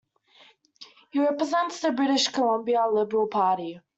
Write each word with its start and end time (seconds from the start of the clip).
He 1.11 1.19
represents 1.19 1.81
the 1.81 1.91
British 1.91 2.29
Columbia 2.29 2.87
Liberal 2.89 3.27
Party. 3.27 3.81